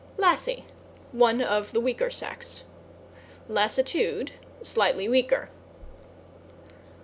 =LASSIE= 0.17 0.65
One 1.11 1.43
of 1.43 1.73
the 1.73 1.79
weaker 1.79 2.09
sex. 2.09 2.63
=LASSITUDE= 3.47 4.31
Slightly 4.63 5.07
weaker. 5.07 5.49